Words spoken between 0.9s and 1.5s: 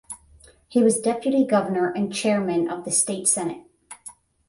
Deputy